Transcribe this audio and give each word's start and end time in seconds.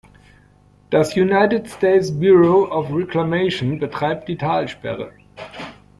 Das 0.89 1.15
United 1.15 1.67
States 1.69 2.09
Bureau 2.19 2.63
of 2.71 2.89
Reclamation 2.91 3.77
betreibt 3.77 4.27
die 4.29 4.35
Talsperre. 4.35 5.11